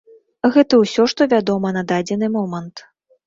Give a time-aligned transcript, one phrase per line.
[0.53, 2.85] Гэта ўсё, што вядома на дадзены момант.